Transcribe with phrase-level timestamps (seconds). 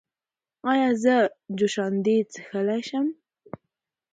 [0.71, 1.15] ایا زه
[1.57, 3.07] جوشاندې څښلی شم؟